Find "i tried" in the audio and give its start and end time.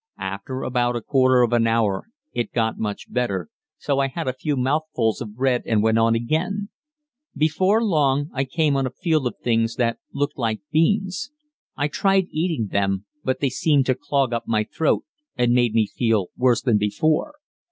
11.77-12.29